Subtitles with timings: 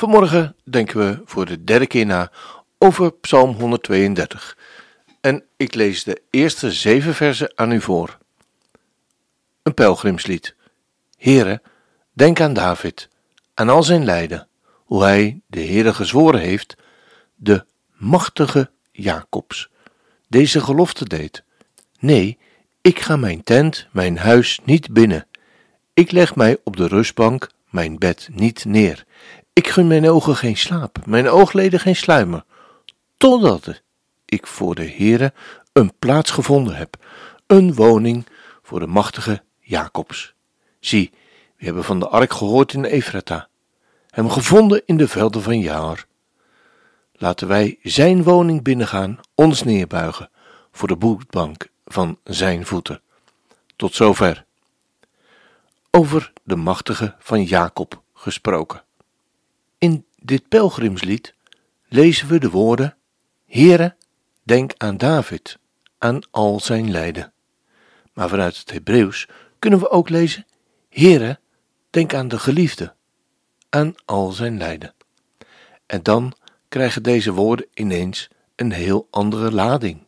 [0.00, 2.30] Vanmorgen denken we voor de derde keer na
[2.78, 4.56] over Psalm 132.
[5.20, 8.18] En ik lees de eerste zeven versen aan u voor.
[9.62, 10.54] Een pelgrimslied.
[11.16, 11.62] Here,
[12.12, 13.08] denk aan David,
[13.54, 14.48] aan al zijn lijden,
[14.84, 16.76] hoe hij de Heere gezworen heeft,
[17.34, 19.70] de machtige Jacobs,
[20.28, 21.42] deze gelofte deed.
[21.98, 22.38] Nee,
[22.80, 25.26] ik ga mijn tent, mijn huis niet binnen.
[25.94, 29.04] Ik leg mij op de rustbank, mijn bed niet neer.
[29.52, 32.44] Ik gun mijn ogen geen slaap, mijn oogleden geen sluimer,
[33.16, 33.82] totdat
[34.24, 35.32] ik voor de Heere
[35.72, 36.96] een plaats gevonden heb,
[37.46, 38.26] een woning
[38.62, 40.34] voor de machtige Jacobs.
[40.80, 41.10] Zie,
[41.56, 43.48] we hebben van de ark gehoord in Efrata,
[44.10, 46.06] hem gevonden in de velden van Jaar.
[47.12, 50.30] Laten wij zijn woning binnengaan, ons neerbuigen
[50.72, 53.00] voor de boetbank van zijn voeten.
[53.76, 54.44] Tot zover.
[55.90, 58.82] Over de machtige van Jacob gesproken.
[59.80, 61.34] In dit pelgrimslied
[61.88, 62.96] lezen we de woorden:
[63.46, 63.96] Heere,
[64.42, 65.58] denk aan David,
[65.98, 67.32] aan al zijn lijden.
[68.12, 70.46] Maar vanuit het Hebreeuws kunnen we ook lezen:
[70.88, 71.38] Heere,
[71.90, 72.94] denk aan de geliefde,
[73.70, 74.94] aan al zijn lijden.
[75.86, 76.32] En dan
[76.68, 80.06] krijgen deze woorden ineens een heel andere lading.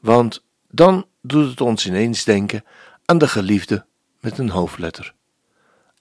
[0.00, 2.64] Want dan doet het ons ineens denken
[3.04, 3.86] aan de geliefde
[4.20, 5.14] met een hoofdletter,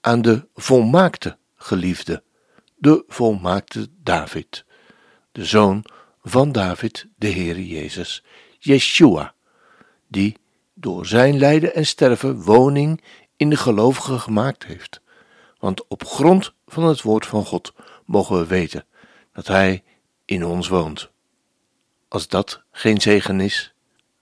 [0.02, 2.24] aan de volmaakte geliefde
[2.76, 4.66] de volmaakte David,
[5.32, 5.86] de zoon
[6.22, 8.24] van David, de Heere Jezus,
[8.60, 9.34] Yeshua,
[10.08, 10.38] die
[10.74, 13.04] door zijn lijden en sterven woning
[13.38, 15.02] in de gelovigen gemaakt heeft.
[15.60, 17.74] Want op grond van het woord van God
[18.06, 18.86] mogen we weten
[19.34, 19.84] dat Hij
[20.26, 21.10] in ons woont.
[22.08, 23.74] Als dat geen zegen is,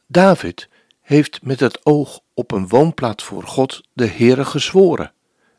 [0.08, 0.70] David
[1.02, 5.14] heeft met het oog op een woonplaats voor God de Heere gezworen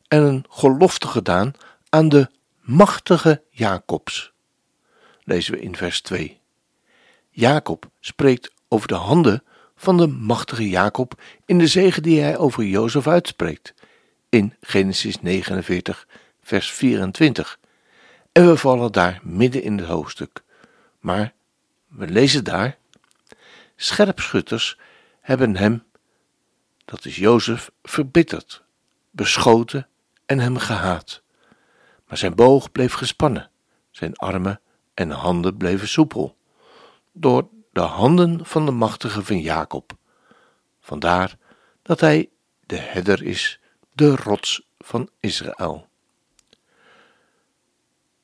[0.08, 1.52] en een gelofte gedaan
[1.88, 2.30] aan de
[2.64, 4.32] machtige Jacobs.
[5.24, 6.40] Lezen we in vers 2.
[7.30, 9.42] Jacob spreekt over de handen
[9.76, 13.74] van de machtige Jacob in de zegen die hij over Jozef uitspreekt
[14.28, 16.06] in Genesis 49,
[16.42, 17.58] vers 24.
[18.32, 20.42] En we vallen daar midden in het hoofdstuk.
[21.00, 21.32] Maar
[21.88, 22.76] we lezen daar:
[23.76, 24.78] Scherpschutters
[25.20, 25.84] hebben hem,
[26.84, 28.64] dat is Jozef, verbitterd,
[29.10, 29.88] beschoten
[30.26, 31.23] en hem gehaat
[32.14, 33.50] maar zijn boog bleef gespannen,
[33.90, 34.60] zijn armen
[34.94, 36.36] en handen bleven soepel,
[37.12, 39.92] door de handen van de machtige van Jacob.
[40.80, 41.36] Vandaar
[41.82, 42.28] dat hij
[42.66, 43.60] de herder is,
[43.92, 45.86] de rots van Israël.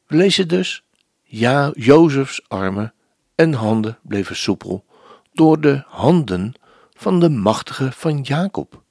[0.07, 0.85] We lezen dus,
[1.23, 2.95] ja, Jozefs armen
[3.35, 4.85] en handen bleven soepel
[5.33, 6.55] door de handen
[6.95, 8.83] van de machtige van Jacob.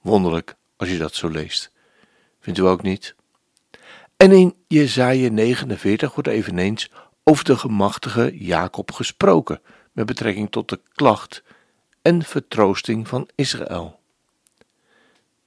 [0.00, 1.72] Wonderlijk als je dat zo leest.
[2.40, 3.16] Vindt u ook niet?
[4.18, 6.90] En in Jesaja 49 wordt eveneens
[7.24, 9.60] over de gemachtige Jacob gesproken
[9.92, 11.42] met betrekking tot de klacht
[12.02, 14.00] en vertroosting van Israël.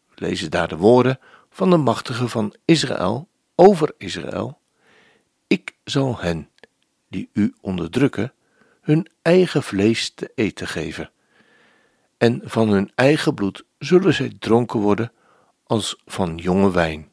[0.10, 4.60] We lezen daar de woorden van de machtige van Israël over Israël.
[5.48, 6.50] Ik zal hen,
[7.10, 8.34] die u onderdrukken,
[8.82, 11.12] hun eigen vlees te eten geven.
[12.18, 15.12] En van hun eigen bloed zullen zij dronken worden
[15.64, 17.11] als van jonge wijn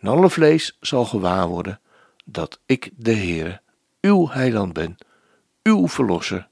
[0.00, 1.80] en alle vlees zal gewaar worden
[2.24, 3.60] dat ik de Heere,
[4.00, 4.96] uw heiland ben,
[5.62, 6.48] uw verlosser,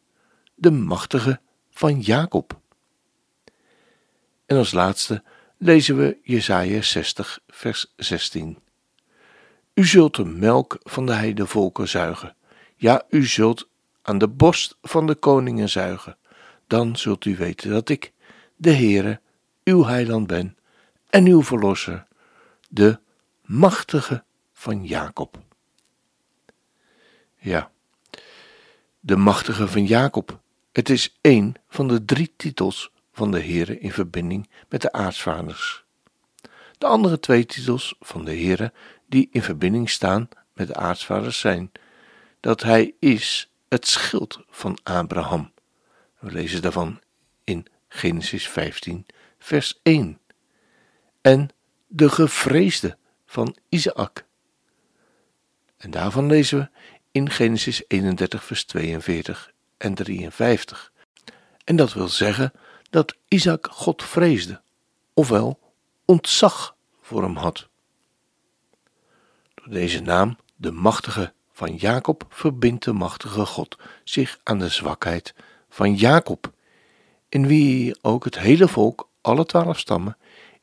[0.55, 1.41] de machtige
[1.71, 2.61] van Jacob.
[4.47, 5.22] En als laatste
[5.57, 8.59] lezen we Jesaja 60, vers 16.
[9.75, 12.37] U zult de melk van de heidevolken zuigen,
[12.77, 13.69] ja, u zult
[14.03, 16.16] aan de borst van de koningen zuigen.
[16.66, 18.13] Dan zult u weten dat ik,
[18.57, 19.21] de Heere,
[19.65, 20.57] uw heiland ben
[21.10, 22.07] en uw verlosser,
[22.69, 22.99] de
[23.47, 25.39] machtige van Jacob.
[27.37, 27.71] Ja,
[29.01, 30.41] de machtige van Jacob.
[30.72, 35.84] Het is één van de drie titels van de Heere in verbinding met de aartsvaders.
[36.78, 38.72] De andere twee titels van de Heere
[39.07, 41.72] die in verbinding staan met de aartsvaders zijn
[42.41, 45.53] dat hij is het schild van Abraham.
[46.19, 47.01] We lezen daarvan
[47.45, 49.07] in Genesis 15,
[49.39, 50.19] vers 1.
[51.21, 51.49] En
[51.87, 52.97] de gevreesde
[53.36, 54.24] van Isaac.
[55.77, 56.68] En daarvan lezen we
[57.10, 60.92] in Genesis 31, vers 42 en 53.
[61.65, 62.53] En dat wil zeggen
[62.91, 64.60] dat Isaac God vreesde,
[65.15, 65.59] ofwel
[66.04, 67.68] ontzag voor hem had.
[69.54, 75.34] Door deze naam, de machtige van Jacob, verbindt de machtige God zich aan de zwakheid
[75.68, 76.53] van Jacob,
[77.28, 80.16] in wie ook het hele volk, alle twaalf stammen,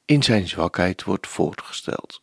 [0.05, 2.21] in zijn zwakheid wordt voortgesteld.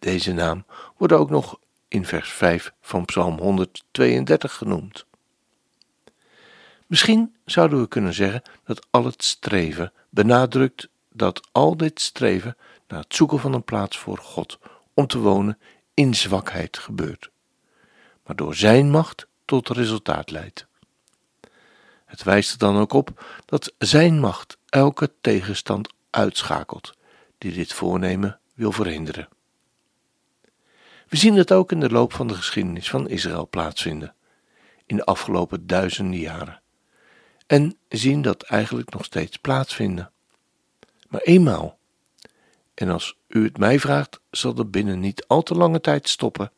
[0.00, 0.64] Deze naam
[0.96, 1.58] wordt ook nog
[1.88, 5.06] in vers 5 van Psalm 132 genoemd.
[6.86, 12.56] Misschien zouden we kunnen zeggen dat al het streven benadrukt dat al dit streven
[12.88, 14.58] naar het zoeken van een plaats voor God
[14.94, 15.58] om te wonen
[15.94, 17.30] in zwakheid gebeurt,
[18.26, 20.66] maar door Zijn macht tot resultaat leidt.
[22.04, 26.94] Het wijst er dan ook op dat Zijn macht elke tegenstand uitschakelt
[27.38, 29.28] die dit voornemen wil verhinderen.
[31.10, 34.14] We zien het ook in de loop van de geschiedenis van Israël plaatsvinden,
[34.86, 36.62] in de afgelopen duizenden jaren,
[37.46, 40.12] en zien dat eigenlijk nog steeds plaatsvinden.
[41.08, 41.78] Maar eenmaal,
[42.74, 46.52] en als u het mij vraagt, zal dat binnen niet al te lange tijd stoppen,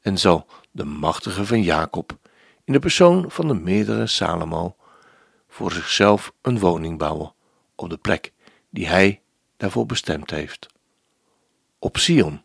[0.00, 2.18] en zal de machtige van Jacob,
[2.64, 4.76] in de persoon van de meerdere Salomo,
[5.48, 7.34] voor zichzelf een woning bouwen
[7.74, 8.32] op de plek
[8.70, 9.22] die hij
[9.56, 10.66] daarvoor bestemd heeft.
[11.78, 12.42] Op Sion,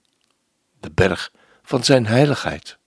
[0.79, 1.31] de berg
[1.65, 2.77] van zijn heiligheid.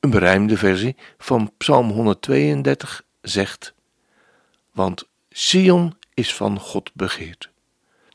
[0.00, 3.74] Een berijmde versie van Psalm 132 zegt:
[4.70, 7.50] Want Sion is van God begeerd,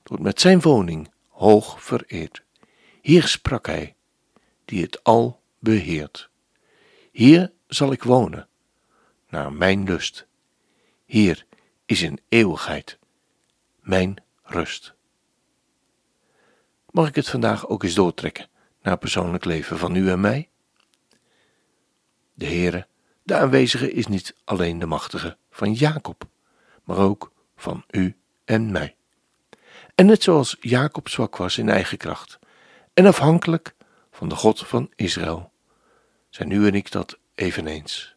[0.03, 2.43] wordt met zijn woning hoog vereerd.
[3.01, 3.95] Hier sprak hij,
[4.65, 6.29] die het al beheert.
[7.11, 8.47] Hier zal ik wonen,
[9.29, 10.25] naar mijn lust.
[11.05, 11.45] Hier
[11.85, 12.97] is in eeuwigheid
[13.79, 14.93] mijn rust.
[16.91, 18.47] Mag ik het vandaag ook eens doortrekken
[18.81, 20.49] naar persoonlijk leven van u en mij?
[22.33, 22.87] De Heere,
[23.23, 26.23] de aanwezige, is niet alleen de machtige van Jacob,
[26.83, 28.15] maar ook van u
[28.45, 28.95] en mij.
[29.95, 32.39] En net zoals Jacob zwak was in eigen kracht
[32.93, 33.75] en afhankelijk
[34.11, 35.51] van de God van Israël,
[36.29, 38.15] zijn u en ik dat eveneens.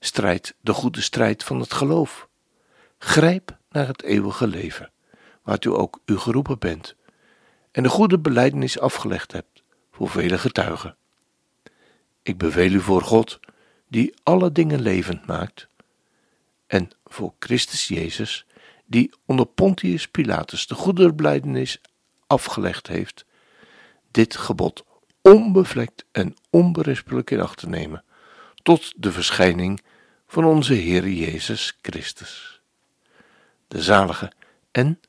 [0.00, 2.28] Strijd de goede strijd van het geloof.
[2.98, 4.90] Grijp naar het eeuwige leven,
[5.42, 6.96] waartoe ook u geroepen bent,
[7.78, 10.96] en de goede beleidenis afgelegd hebt voor vele getuigen.
[12.22, 13.40] Ik beveel u voor God,
[13.88, 15.68] die alle dingen levend maakt,
[16.66, 18.46] en voor Christus Jezus,
[18.86, 21.80] die onder Pontius Pilatus de goede beleidenis
[22.26, 23.24] afgelegd heeft,
[24.10, 24.84] dit gebod
[25.20, 28.04] onbevlekt en onberispelijk in acht te nemen,
[28.62, 29.82] tot de verschijning
[30.26, 32.60] van onze Heer Jezus Christus.
[33.68, 34.32] De zalige
[34.70, 35.00] en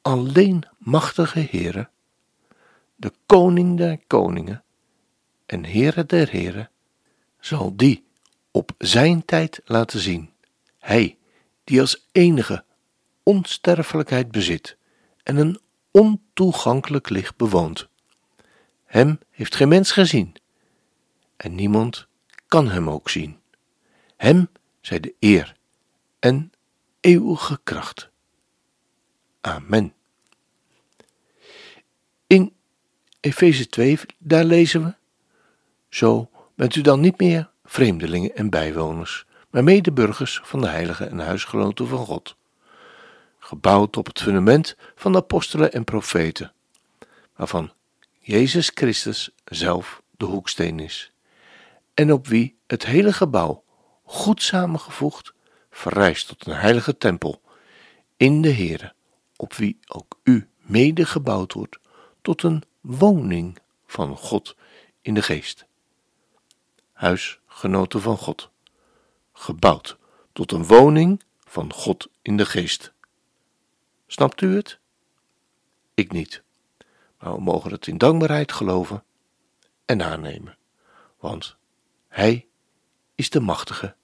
[0.00, 1.90] alleen machtige Heere,
[3.02, 4.62] de koning der koningen
[5.46, 6.70] en Heere der heren,
[7.40, 8.04] zal die
[8.50, 10.30] op zijn tijd laten zien.
[10.78, 11.18] Hij,
[11.64, 12.64] die als enige
[13.22, 14.76] onsterfelijkheid bezit
[15.22, 15.60] en een
[15.90, 17.88] ontoegankelijk licht bewoont.
[18.84, 20.34] Hem heeft geen mens gezien
[21.36, 22.06] en niemand
[22.46, 23.40] kan hem ook zien.
[24.16, 24.48] Hem
[24.80, 25.56] zij de eer
[26.18, 26.52] en
[27.00, 28.10] eeuwige kracht.
[29.40, 29.94] Amen.
[32.26, 32.52] In
[33.22, 34.94] Efeze 2, daar lezen we:
[35.88, 41.18] Zo bent u dan niet meer vreemdelingen en bijwoners, maar medeburgers van de heilige en
[41.18, 42.36] huisgenoten van God,
[43.38, 46.52] gebouwd op het fundament van de apostelen en profeten,
[47.36, 47.72] waarvan
[48.18, 51.12] Jezus Christus zelf de hoeksteen is,
[51.94, 53.64] en op wie het hele gebouw,
[54.02, 55.32] goed samengevoegd,
[55.70, 57.40] verrijst tot een heilige tempel
[58.16, 58.94] in de Heere,
[59.36, 61.78] op wie ook u mede gebouwd wordt
[62.22, 64.56] tot een woning van God
[65.00, 65.66] in de geest.
[66.92, 68.50] Huisgenoten van God,
[69.32, 69.98] gebouwd
[70.32, 72.92] tot een woning van God in de geest.
[74.06, 74.78] Snapt u het?
[75.94, 76.42] Ik niet,
[77.18, 79.04] maar we mogen het in dankbaarheid geloven
[79.84, 80.58] en aannemen,
[81.18, 81.56] want
[82.08, 82.46] Hij
[83.14, 83.96] is de machtige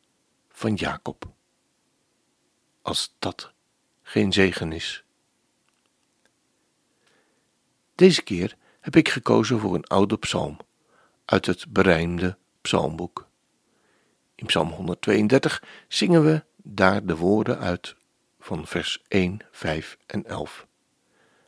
[0.49, 1.32] van Jacob.
[2.82, 3.52] Als dat
[4.02, 5.04] geen zegen is.
[7.94, 8.56] Deze keer
[8.88, 10.57] heb ik gekozen voor een oude psalm
[11.25, 13.28] uit het berijmde psalmboek.
[14.35, 17.97] In psalm 132 zingen we daar de woorden uit
[18.40, 20.66] van vers 1, 5 en 11.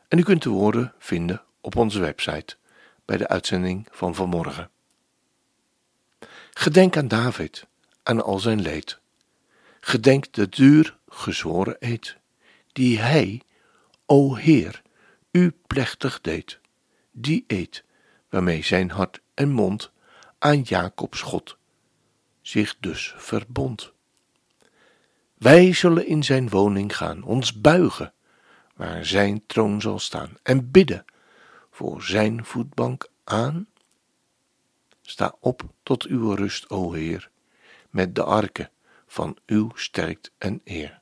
[0.07, 2.55] En u kunt de woorden vinden op onze website
[3.05, 4.69] bij de uitzending van vanmorgen.
[6.51, 7.67] Gedenk aan David,
[8.03, 8.99] aan al zijn leed.
[9.79, 12.17] Gedenk de duur gezworen eed,
[12.71, 13.41] die hij,
[14.05, 14.81] o Heer,
[15.31, 16.60] u plechtig deed,
[17.21, 17.83] die eed,
[18.29, 19.91] waarmee zijn hart en mond
[20.37, 21.57] aan Jacobs God
[22.41, 23.93] zich dus verbond.
[25.37, 28.13] Wij zullen in zijn woning gaan, ons buigen,
[28.75, 31.05] waar zijn troon zal staan, en bidden
[31.71, 33.67] voor zijn voetbank aan.
[35.01, 37.29] Sta op tot uw rust, o Heer,
[37.89, 38.69] met de arken
[39.07, 41.01] van uw sterkt en eer.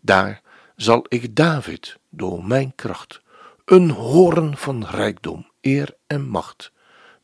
[0.00, 0.42] Daar
[0.76, 3.22] zal ik David door mijn kracht
[3.70, 6.72] een hoorn van rijkdom, eer en macht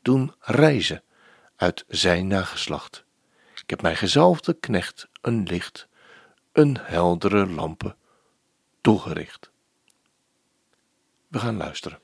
[0.02, 1.02] doen reizen
[1.56, 3.04] uit zijn nageslacht.
[3.54, 5.88] Ik heb mijn gezalfde knecht een licht,
[6.52, 7.96] een heldere lampe
[8.80, 9.50] toegericht.
[11.28, 11.98] We gaan luisteren.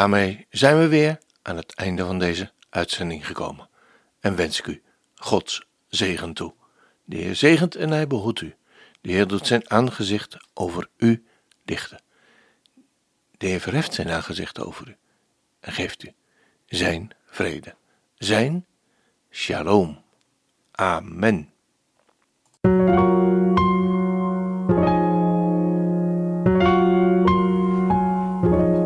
[0.00, 3.68] Daarmee zijn we weer aan het einde van deze uitzending gekomen.
[4.20, 4.82] En wens ik u
[5.14, 6.54] Gods zegen toe.
[7.04, 8.54] De Heer zegent en hij behoedt u.
[9.00, 11.26] De Heer doet zijn aangezicht over u
[11.64, 12.02] lichten.
[13.36, 14.96] De Heer verheft zijn aangezicht over u
[15.60, 16.12] en geeft u
[16.66, 17.74] zijn vrede,
[18.14, 18.66] zijn
[19.30, 20.02] shalom.
[20.70, 21.52] Amen.